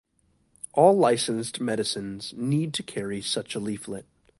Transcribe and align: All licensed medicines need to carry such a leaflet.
All 0.73 0.97
licensed 0.97 1.59
medicines 1.61 2.33
need 2.35 2.73
to 2.73 2.81
carry 2.81 3.21
such 3.21 3.53
a 3.53 3.59
leaflet. 3.59 4.07